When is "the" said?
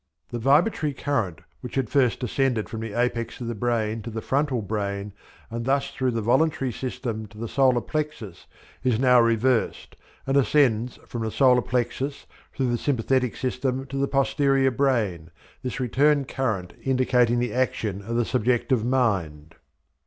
0.29-0.39, 2.79-2.93, 3.45-3.53, 4.09-4.19, 6.09-6.23, 7.37-7.47, 11.21-11.29, 12.71-12.79, 13.97-14.07, 17.37-17.53, 18.15-18.25